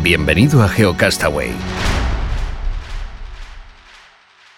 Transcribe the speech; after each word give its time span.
Bienvenido 0.00 0.62
a 0.62 0.68
GeoCastaway. 0.68 1.50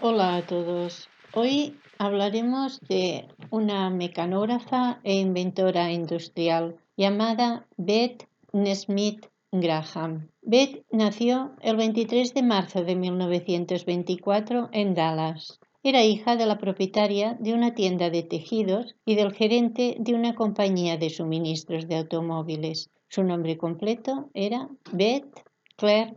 Hola 0.00 0.36
a 0.36 0.42
todos. 0.42 1.08
Hoy 1.34 1.76
hablaremos 1.98 2.80
de 2.88 3.26
una 3.50 3.90
mecanógrafa 3.90 5.00
e 5.02 5.16
inventora 5.16 5.90
industrial 5.90 6.76
llamada 6.96 7.66
Beth 7.76 8.28
Nesmith 8.52 9.26
Graham. 9.50 10.30
Beth 10.42 10.86
nació 10.92 11.56
el 11.60 11.76
23 11.76 12.32
de 12.32 12.42
marzo 12.44 12.84
de 12.84 12.94
1924 12.94 14.70
en 14.72 14.94
Dallas. 14.94 15.58
Era 15.88 16.02
hija 16.02 16.34
de 16.34 16.46
la 16.46 16.58
propietaria 16.58 17.36
de 17.38 17.54
una 17.54 17.76
tienda 17.76 18.10
de 18.10 18.24
tejidos 18.24 18.96
y 19.04 19.14
del 19.14 19.32
gerente 19.32 19.94
de 20.00 20.14
una 20.14 20.34
compañía 20.34 20.96
de 20.96 21.10
suministros 21.10 21.86
de 21.86 21.94
automóviles. 21.94 22.90
Su 23.06 23.22
nombre 23.22 23.56
completo 23.56 24.28
era 24.34 24.68
Beth 24.90 25.44
Claire 25.76 26.16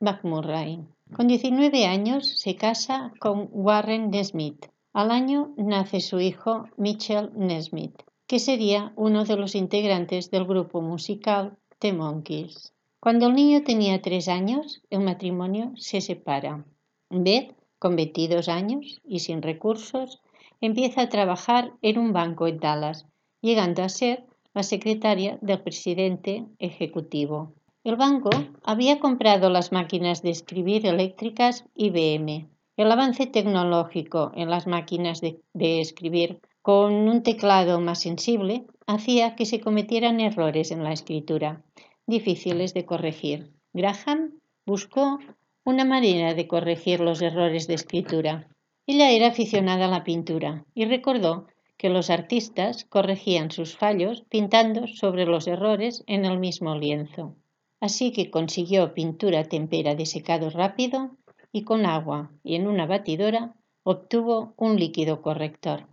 McMurray. 0.00 0.86
Con 1.14 1.26
19 1.26 1.84
años 1.84 2.38
se 2.38 2.56
casa 2.56 3.12
con 3.20 3.50
Warren 3.52 4.08
Nesmith. 4.08 4.64
Al 4.94 5.10
año 5.10 5.52
nace 5.58 6.00
su 6.00 6.18
hijo 6.18 6.64
Mitchell 6.78 7.30
Nesmith, 7.34 8.02
que 8.26 8.38
sería 8.38 8.94
uno 8.96 9.26
de 9.26 9.36
los 9.36 9.54
integrantes 9.54 10.30
del 10.30 10.46
grupo 10.46 10.80
musical 10.80 11.58
The 11.78 11.92
Monkees. 11.92 12.72
Cuando 13.00 13.26
el 13.26 13.34
niño 13.34 13.64
tenía 13.64 14.00
tres 14.00 14.28
años, 14.28 14.80
el 14.88 15.00
matrimonio 15.00 15.72
se 15.76 16.00
separa. 16.00 16.64
Beth, 17.10 17.59
con 17.80 17.96
22 17.96 18.48
años 18.48 19.00
y 19.04 19.18
sin 19.20 19.42
recursos, 19.42 20.20
empieza 20.60 21.02
a 21.02 21.08
trabajar 21.08 21.72
en 21.82 21.98
un 21.98 22.12
banco 22.12 22.46
en 22.46 22.58
Dallas, 22.58 23.06
llegando 23.40 23.82
a 23.82 23.88
ser 23.88 24.26
la 24.54 24.62
secretaria 24.62 25.38
del 25.40 25.62
presidente 25.62 26.44
ejecutivo. 26.58 27.54
El 27.82 27.96
banco 27.96 28.28
había 28.62 29.00
comprado 29.00 29.48
las 29.48 29.72
máquinas 29.72 30.20
de 30.22 30.30
escribir 30.30 30.86
eléctricas 30.86 31.64
IBM. 31.74 32.48
El 32.76 32.92
avance 32.92 33.26
tecnológico 33.26 34.32
en 34.34 34.50
las 34.50 34.66
máquinas 34.66 35.22
de, 35.22 35.40
escribir 35.80 36.40
con 36.60 36.92
un 36.92 37.22
teclado 37.22 37.80
más 37.80 38.00
sensible 38.00 38.66
hacía 38.86 39.34
que 39.34 39.46
se 39.46 39.60
cometieran 39.60 40.20
errores 40.20 40.70
en 40.70 40.84
la 40.84 40.92
escritura, 40.92 41.62
difíciles 42.06 42.74
de 42.74 42.84
corregir. 42.84 43.52
Graham 43.72 44.34
buscó 44.66 45.18
una 45.64 45.84
manera 45.84 46.34
de 46.34 46.46
corregir 46.46 47.00
los 47.00 47.22
errores 47.22 47.66
de 47.66 47.74
escritura. 47.74 48.48
Ella 48.86 49.10
era 49.10 49.28
aficionada 49.28 49.86
a 49.86 49.90
la 49.90 50.04
pintura 50.04 50.64
y 50.74 50.84
recordó 50.84 51.46
que 51.76 51.88
los 51.88 52.10
artistas 52.10 52.84
corregían 52.84 53.50
sus 53.50 53.76
fallos 53.76 54.24
pintando 54.28 54.86
sobre 54.86 55.26
los 55.26 55.46
errores 55.46 56.04
en 56.06 56.24
el 56.24 56.38
mismo 56.38 56.74
lienzo 56.74 57.36
así 57.80 58.12
que 58.12 58.30
consiguió 58.30 58.94
pintura 58.94 59.44
tempera 59.44 59.94
de 59.94 60.06
secado 60.06 60.50
rápido 60.50 61.16
y 61.50 61.64
con 61.64 61.86
agua 61.86 62.30
y 62.44 62.54
en 62.54 62.68
una 62.68 62.86
batidora 62.86 63.54
obtuvo 63.82 64.54
un 64.56 64.78
líquido 64.78 65.22
corrector. 65.22 65.88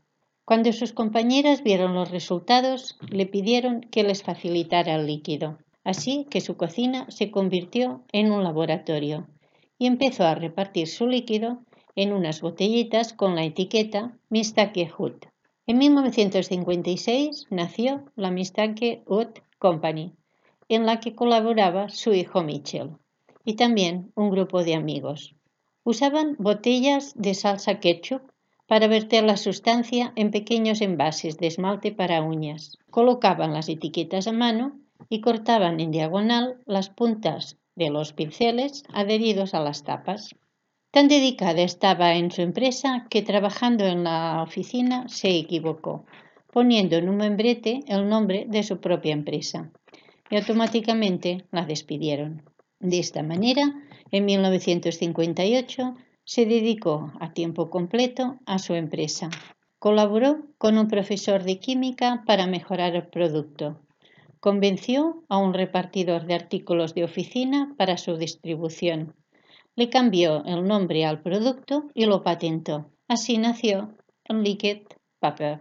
Cuando 0.45 0.71
sus 0.73 0.93
compañeras 0.93 1.63
vieron 1.63 1.93
los 1.93 2.11
resultados, 2.11 2.97
le 3.09 3.25
pidieron 3.25 3.81
que 3.81 4.03
les 4.03 4.23
facilitara 4.23 4.95
el 4.95 5.07
líquido, 5.07 5.57
así 5.83 6.25
que 6.29 6.41
su 6.41 6.55
cocina 6.57 7.05
se 7.09 7.31
convirtió 7.31 8.03
en 8.11 8.31
un 8.31 8.43
laboratorio 8.43 9.27
y 9.79 9.85
empezó 9.85 10.25
a 10.25 10.35
repartir 10.35 10.87
su 10.87 11.07
líquido 11.07 11.59
en 11.95 12.13
unas 12.13 12.41
botellitas 12.41 13.13
con 13.13 13.35
la 13.35 13.43
etiqueta 13.43 14.17
Mistake 14.29 14.91
Hut. 14.97 15.25
En 15.65 15.77
1956 15.77 17.47
nació 17.49 18.05
la 18.15 18.31
Mistake 18.31 19.03
Hut 19.05 19.39
Company, 19.59 20.13
en 20.69 20.85
la 20.85 20.99
que 20.99 21.15
colaboraba 21.15 21.89
su 21.89 22.13
hijo 22.13 22.43
Mitchell 22.43 22.97
y 23.43 23.55
también 23.55 24.11
un 24.15 24.29
grupo 24.29 24.63
de 24.63 24.75
amigos. 24.75 25.35
Usaban 25.83 26.35
botellas 26.37 27.13
de 27.15 27.33
salsa 27.33 27.79
ketchup 27.79 28.21
para 28.67 28.87
verter 28.87 29.23
la 29.23 29.37
sustancia 29.37 30.11
en 30.15 30.31
pequeños 30.31 30.81
envases 30.81 31.37
de 31.37 31.47
esmalte 31.47 31.91
para 31.91 32.21
uñas. 32.21 32.77
Colocaban 32.91 33.53
las 33.53 33.69
etiquetas 33.69 34.27
a 34.27 34.33
mano 34.33 34.79
y 35.09 35.21
cortaban 35.21 35.79
en 35.79 35.91
diagonal 35.91 36.57
las 36.65 36.89
puntas 36.89 37.57
de 37.77 37.89
los 37.89 38.11
pinceles 38.11 38.83
adheridos 38.91 39.53
a 39.53 39.61
las 39.61 39.83
tapas. 39.83 40.35
Tan 40.91 41.07
dedicada 41.07 41.61
estaba 41.61 42.15
en 42.15 42.31
su 42.31 42.41
empresa 42.41 43.07
que 43.09 43.21
trabajando 43.21 43.85
en 43.85 44.03
la 44.03 44.41
oficina 44.41 45.07
se 45.07 45.29
equivocó, 45.29 46.05
poniendo 46.51 46.97
en 46.97 47.07
un 47.07 47.17
membrete 47.17 47.83
el 47.87 48.09
nombre 48.09 48.45
de 48.49 48.63
su 48.63 48.79
propia 48.79 49.13
empresa 49.13 49.71
y 50.29 50.35
automáticamente 50.35 51.45
la 51.51 51.65
despidieron. 51.65 52.43
De 52.79 52.99
esta 52.99 53.23
manera, 53.23 53.73
en 54.11 54.25
1958 54.25 55.95
se 56.23 56.45
dedicó 56.45 57.13
a 57.19 57.31
tiempo 57.33 57.69
completo 57.69 58.39
a 58.45 58.59
su 58.59 58.73
empresa. 58.73 59.29
Colaboró 59.79 60.47
con 60.57 60.77
un 60.77 60.87
profesor 60.87 61.43
de 61.43 61.59
química 61.59 62.23
para 62.25 62.47
mejorar 62.47 62.95
el 62.95 63.07
producto. 63.07 63.79
Convenció 64.39 65.23
a 65.29 65.37
un 65.37 65.53
repartidor 65.53 66.25
de 66.25 66.35
artículos 66.35 66.93
de 66.93 67.03
oficina 67.03 67.73
para 67.77 67.97
su 67.97 68.17
distribución. 68.17 69.15
Le 69.75 69.89
cambió 69.89 70.43
el 70.45 70.65
nombre 70.65 71.05
al 71.05 71.21
producto 71.21 71.85
y 71.93 72.05
lo 72.05 72.23
patentó. 72.23 72.91
Así 73.07 73.37
nació 73.37 73.95
Liquid 74.29 74.79
Paper. 75.19 75.59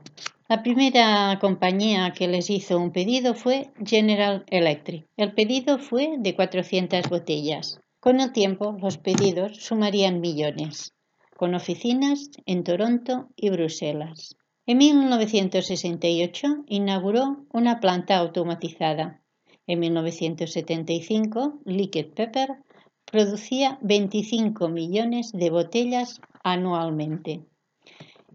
La 0.48 0.62
primera 0.62 1.38
compañía 1.40 2.12
que 2.12 2.28
les 2.28 2.50
hizo 2.50 2.78
un 2.78 2.92
pedido 2.92 3.34
fue 3.34 3.72
General 3.84 4.44
Electric. 4.48 5.06
El 5.16 5.32
pedido 5.32 5.78
fue 5.78 6.16
de 6.18 6.34
400 6.34 7.08
botellas. 7.08 7.80
Con 7.98 8.20
el 8.20 8.32
tiempo, 8.32 8.76
los 8.80 8.98
pedidos 8.98 9.56
sumarían 9.56 10.20
millones, 10.20 10.94
con 11.36 11.54
oficinas 11.54 12.30
en 12.44 12.62
Toronto 12.62 13.28
y 13.34 13.50
Bruselas. 13.50 14.36
En 14.68 14.78
1968 14.78 16.64
inauguró 16.66 17.44
una 17.52 17.78
planta 17.78 18.16
automatizada. 18.16 19.22
En 19.68 19.78
1975, 19.78 21.60
Liquid 21.64 22.06
Pepper 22.06 22.48
producía 23.04 23.78
25 23.82 24.68
millones 24.68 25.30
de 25.32 25.50
botellas 25.50 26.20
anualmente. 26.42 27.44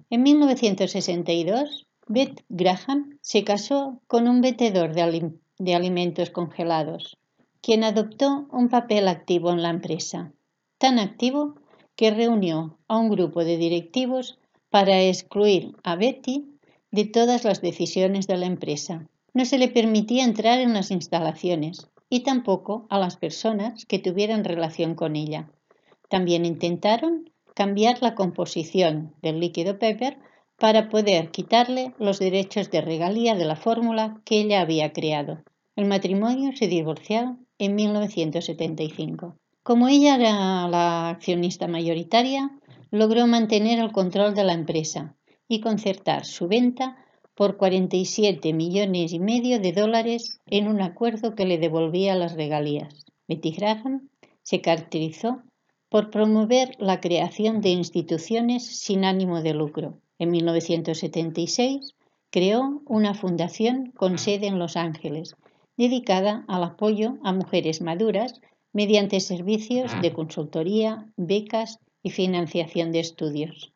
En 0.09 0.23
1962, 0.23 1.87
Beth 2.07 2.45
Graham 2.47 3.17
se 3.21 3.43
casó 3.43 4.01
con 4.07 4.29
un 4.29 4.39
vendedor 4.39 4.93
de, 4.93 5.75
alimentos 5.75 6.29
congelados, 6.29 7.17
quien 7.61 7.83
adoptó 7.83 8.47
un 8.51 8.69
papel 8.69 9.09
activo 9.09 9.51
en 9.51 9.61
la 9.61 9.69
empresa, 9.69 10.31
tan 10.77 10.97
activo 10.97 11.55
que 11.97 12.11
reunió 12.11 12.79
a 12.87 12.97
un 12.97 13.09
grupo 13.09 13.43
de 13.43 13.57
directivos 13.57 14.39
para 14.71 15.03
excluir 15.03 15.75
a 15.83 15.95
Betty 15.95 16.57
de 16.91 17.05
todas 17.05 17.43
las 17.43 17.61
decisiones 17.61 18.25
de 18.25 18.37
la 18.37 18.47
empresa. 18.47 19.07
No 19.33 19.45
se 19.45 19.57
le 19.57 19.67
permitía 19.67 20.23
entrar 20.23 20.59
en 20.59 20.73
las 20.73 20.91
instalaciones 20.91 21.89
y 22.09 22.21
tampoco 22.21 22.87
a 22.89 22.97
las 22.97 23.17
personas 23.17 23.85
que 23.85 23.99
tuvieran 23.99 24.43
relación 24.43 24.95
con 24.95 25.15
ella. 25.15 25.49
También 26.09 26.45
intentaron 26.45 27.29
cambiar 27.53 28.01
la 28.01 28.15
composición 28.15 29.13
del 29.21 29.39
líquido 29.39 29.77
pepper 29.77 30.17
para 30.57 30.89
poder 30.89 31.31
quitarle 31.31 31.93
los 31.99 32.19
derechos 32.19 32.71
de 32.71 32.81
regalía 32.81 33.35
de 33.35 33.45
la 33.45 33.55
fórmula 33.55 34.21
que 34.25 34.39
ella 34.39 34.61
había 34.61 34.93
creado. 34.93 35.43
El 35.75 35.85
matrimonio 35.85 36.51
se 36.55 36.67
divorció 36.67 37.37
en 37.57 37.75
1975. 37.75 39.35
Como 39.63 39.87
ella 39.87 40.15
era 40.15 40.67
la 40.67 41.09
accionista 41.09 41.67
mayoritaria, 41.67 42.51
logró 42.91 43.25
mantener 43.25 43.79
el 43.79 43.91
control 43.91 44.35
de 44.35 44.43
la 44.43 44.53
empresa 44.53 45.15
y 45.47 45.61
concertar 45.61 46.25
su 46.25 46.47
venta 46.47 46.97
por 47.35 47.57
47 47.57 48.53
millones 48.53 49.13
y 49.13 49.19
medio 49.19 49.59
de 49.59 49.71
dólares 49.71 50.39
en 50.45 50.67
un 50.67 50.81
acuerdo 50.81 51.33
que 51.33 51.45
le 51.45 51.57
devolvía 51.57 52.15
las 52.15 52.35
regalías. 52.35 53.05
Betty 53.27 53.51
Graham 53.51 54.09
se 54.43 54.61
caracterizó 54.61 55.41
por 55.89 56.09
promover 56.09 56.75
la 56.79 57.01
creación 57.01 57.61
de 57.61 57.69
instituciones 57.69 58.65
sin 58.65 59.05
ánimo 59.05 59.41
de 59.41 59.53
lucro 59.53 59.99
En 60.19 60.31
1976 60.31 61.95
creó 62.29 62.81
una 62.85 63.13
fundación 63.13 63.91
con 63.91 64.17
sede 64.17 64.47
en 64.47 64.59
Los 64.59 64.77
Ángeles, 64.77 65.35
dedicada 65.77 66.45
al 66.47 66.63
apoyo 66.63 67.17
a 67.23 67.33
mujeres 67.33 67.81
maduras 67.81 68.39
mediante 68.73 69.19
servicios 69.19 69.91
de 70.01 70.13
consultoría, 70.13 71.11
becas 71.17 71.79
y 72.03 72.11
financiación 72.11 72.91
de 72.91 72.99
estudios. 72.99 73.73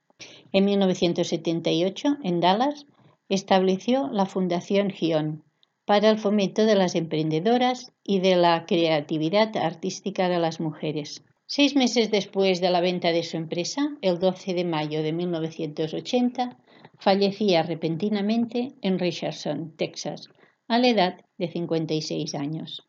En 0.52 0.66
1978, 0.66 2.18
en 2.24 2.40
Dallas, 2.40 2.86
estableció 3.30 4.08
la 4.12 4.26
Fundación 4.26 4.90
Gion 4.90 5.44
para 5.86 6.10
el 6.10 6.18
fomento 6.18 6.66
de 6.66 6.76
las 6.76 6.96
emprendedoras 6.96 7.92
y 8.04 8.20
de 8.20 8.36
la 8.36 8.66
creatividad 8.66 9.56
artística 9.58 10.30
de 10.30 10.40
las 10.40 10.60
mujeres. 10.60 11.24
Seis 11.48 11.76
meses 11.76 12.10
después 12.10 12.60
de 12.60 12.72
la 12.72 12.82
venta 12.82 13.12
de 13.12 13.22
su 13.24 13.38
empresa, 13.38 13.96
el 14.02 14.20
12 14.20 14.56
de 14.56 14.66
mayo 14.66 15.04
de 15.04 15.14
1980, 15.14 16.58
fallecía 16.98 17.62
repentinamente 17.62 18.74
en 18.82 18.98
Richardson, 18.98 19.76
Texas, 19.78 20.30
a 20.68 20.80
la 20.80 20.88
edad 20.88 21.18
de 21.38 21.48
56 21.48 22.34
años. 22.34 22.88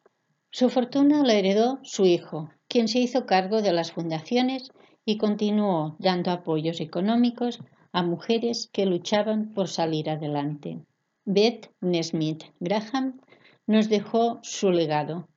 Su 0.51 0.71
fortuna 0.71 1.23
la 1.23 1.35
heredó 1.35 1.81
su 1.83 2.07
hijo, 2.07 2.51
quien 2.67 2.89
se 2.89 3.01
hizo 3.01 3.27
cargo 3.27 3.61
de 3.61 3.73
las 3.73 3.93
fundaciones 3.93 4.73
y 5.07 5.17
continuó 5.17 5.97
dando 5.99 6.33
apoyos 6.33 6.81
económicos 6.81 7.61
a 7.93 8.03
mujeres 8.03 8.69
que 8.73 8.85
luchaban 8.85 9.55
por 9.55 9.69
salir 9.69 10.11
adelante. 10.11 10.81
Beth 11.25 11.71
Nesmith 11.81 12.45
Graham 12.61 13.21
nos 13.67 13.89
dejó 13.89 14.41
su 14.43 14.71
legado, 14.71 15.29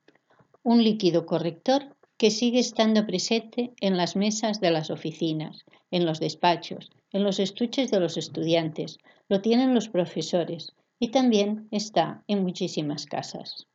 un 0.63 0.83
líquido 0.83 1.25
corrector 1.25 1.95
que 2.18 2.31
sigue 2.31 2.60
estando 2.60 3.06
presente 3.06 3.71
en 3.80 3.95
las 3.95 4.16
mesas 4.16 4.60
de 4.60 4.71
las 4.71 4.89
oficinas, 4.89 5.63
en 5.89 6.06
los 6.06 6.19
despachos, 6.19 6.89
en 7.13 7.24
los 7.24 7.39
estuches 7.39 7.92
de 7.92 8.00
los 8.00 8.18
estudiantes, 8.18 8.98
lo 9.30 9.42
tienen 9.42 9.74
los 9.74 9.88
profesores 9.88 10.74
y 11.00 11.10
también 11.10 11.68
está 11.71 12.24
en 12.27 12.44
muchísimas 12.44 13.06
casas. 13.06 13.68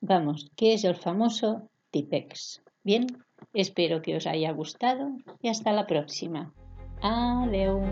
Vamos, 0.00 0.50
¿qué 0.56 0.74
es 0.74 0.84
el 0.84 0.94
famoso 0.94 1.70
Tipex? 1.90 2.62
Bien, 2.84 3.06
espero 3.54 4.02
que 4.02 4.16
os 4.16 4.26
haya 4.26 4.50
gustado 4.52 5.08
y 5.42 5.48
hasta 5.48 5.72
la 5.72 5.86
próxima. 5.86 6.52
Adiós. 7.02 7.82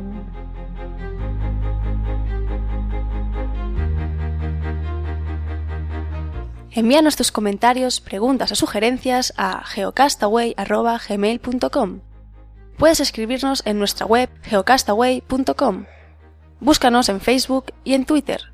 Envíanos 6.70 7.14
tus 7.14 7.30
comentarios, 7.30 8.00
preguntas 8.00 8.50
o 8.50 8.56
sugerencias 8.56 9.32
a 9.36 9.64
geocastaway.gmail.com. 9.64 12.00
Puedes 12.76 12.98
escribirnos 12.98 13.62
en 13.64 13.78
nuestra 13.78 14.06
web 14.06 14.28
geocastaway.com. 14.42 15.84
Búscanos 16.58 17.08
en 17.08 17.20
Facebook 17.20 17.66
y 17.84 17.94
en 17.94 18.06
Twitter. 18.06 18.53